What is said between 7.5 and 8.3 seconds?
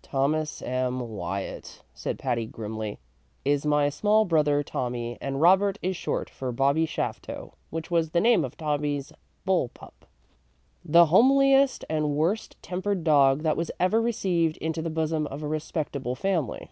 which was the